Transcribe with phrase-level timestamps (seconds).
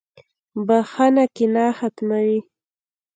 [0.67, 2.39] •بخښنه کینه ختموي.